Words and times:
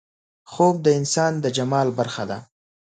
خوب 0.51 0.75
د 0.85 0.87
انسان 0.99 1.33
د 1.43 1.45
جمال 1.57 1.87
برخه 1.99 2.23
ده 2.29 2.37